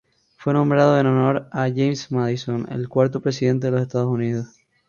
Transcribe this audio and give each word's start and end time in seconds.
Fue 0.37 0.51
nombrado 0.53 0.99
en 0.99 1.05
honor 1.05 1.47
a 1.51 1.69
James 1.69 2.11
Madison, 2.11 2.67
el 2.71 2.89
cuarto 2.89 3.21
Presidente 3.21 3.67
de 3.67 3.71
los 3.73 3.81
Estados 3.83 4.07
Unidos. 4.07 4.47